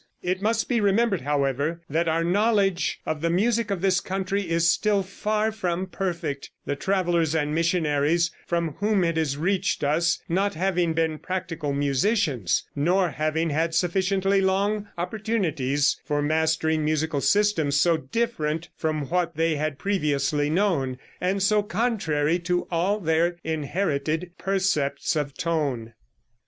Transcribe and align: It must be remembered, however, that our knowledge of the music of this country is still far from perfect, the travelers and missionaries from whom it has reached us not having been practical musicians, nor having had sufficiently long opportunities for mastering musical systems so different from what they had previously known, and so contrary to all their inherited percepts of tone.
It 0.23 0.41
must 0.41 0.67
be 0.67 0.81
remembered, 0.81 1.21
however, 1.21 1.81
that 1.87 2.07
our 2.07 2.23
knowledge 2.23 2.99
of 3.05 3.21
the 3.21 3.29
music 3.29 3.69
of 3.69 3.81
this 3.81 3.99
country 3.99 4.49
is 4.49 4.67
still 4.67 5.03
far 5.03 5.51
from 5.51 5.85
perfect, 5.85 6.49
the 6.65 6.75
travelers 6.75 7.35
and 7.35 7.53
missionaries 7.53 8.31
from 8.47 8.73
whom 8.79 9.03
it 9.03 9.15
has 9.15 9.37
reached 9.37 9.83
us 9.83 10.19
not 10.27 10.55
having 10.55 10.93
been 10.93 11.19
practical 11.19 11.71
musicians, 11.71 12.63
nor 12.75 13.11
having 13.11 13.51
had 13.51 13.75
sufficiently 13.75 14.41
long 14.41 14.87
opportunities 14.97 16.01
for 16.03 16.19
mastering 16.19 16.83
musical 16.83 17.21
systems 17.21 17.79
so 17.79 17.97
different 17.97 18.69
from 18.75 19.07
what 19.07 19.35
they 19.35 19.55
had 19.57 19.77
previously 19.77 20.49
known, 20.49 20.97
and 21.21 21.43
so 21.43 21.61
contrary 21.61 22.39
to 22.39 22.67
all 22.71 22.99
their 22.99 23.37
inherited 23.43 24.31
percepts 24.39 25.15
of 25.15 25.35
tone. 25.35 25.93